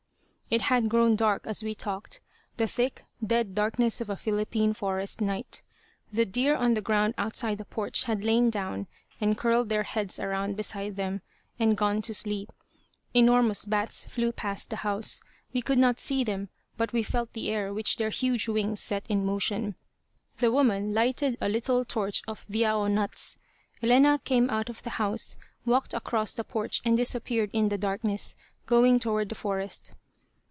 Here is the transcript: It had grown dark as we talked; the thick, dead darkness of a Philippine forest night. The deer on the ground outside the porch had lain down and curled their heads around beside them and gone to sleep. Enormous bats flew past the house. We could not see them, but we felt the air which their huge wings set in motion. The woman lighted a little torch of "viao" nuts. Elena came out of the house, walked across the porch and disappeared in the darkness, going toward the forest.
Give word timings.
It 0.53 0.63
had 0.63 0.89
grown 0.89 1.15
dark 1.15 1.47
as 1.47 1.63
we 1.63 1.73
talked; 1.73 2.19
the 2.57 2.67
thick, 2.67 3.05
dead 3.25 3.55
darkness 3.55 4.01
of 4.01 4.09
a 4.09 4.17
Philippine 4.17 4.73
forest 4.73 5.21
night. 5.21 5.61
The 6.11 6.25
deer 6.25 6.57
on 6.57 6.73
the 6.73 6.81
ground 6.81 7.13
outside 7.17 7.57
the 7.57 7.63
porch 7.63 8.03
had 8.03 8.25
lain 8.25 8.49
down 8.49 8.87
and 9.21 9.37
curled 9.37 9.69
their 9.69 9.83
heads 9.83 10.19
around 10.19 10.57
beside 10.57 10.97
them 10.97 11.21
and 11.57 11.77
gone 11.77 12.01
to 12.01 12.13
sleep. 12.13 12.51
Enormous 13.13 13.63
bats 13.63 14.03
flew 14.03 14.33
past 14.33 14.69
the 14.69 14.75
house. 14.83 15.21
We 15.53 15.61
could 15.61 15.77
not 15.77 15.99
see 16.01 16.21
them, 16.21 16.49
but 16.75 16.91
we 16.91 17.01
felt 17.01 17.31
the 17.31 17.49
air 17.49 17.73
which 17.73 17.95
their 17.95 18.09
huge 18.09 18.49
wings 18.49 18.81
set 18.81 19.05
in 19.07 19.25
motion. 19.25 19.75
The 20.39 20.51
woman 20.51 20.93
lighted 20.93 21.37
a 21.39 21.47
little 21.47 21.85
torch 21.85 22.23
of 22.27 22.45
"viao" 22.49 22.91
nuts. 22.91 23.37
Elena 23.81 24.19
came 24.25 24.49
out 24.49 24.67
of 24.67 24.83
the 24.83 24.89
house, 24.99 25.37
walked 25.65 25.93
across 25.93 26.33
the 26.33 26.43
porch 26.43 26.81
and 26.83 26.97
disappeared 26.97 27.51
in 27.53 27.69
the 27.69 27.77
darkness, 27.77 28.35
going 28.65 28.99
toward 28.99 29.29
the 29.29 29.33
forest. 29.35 29.93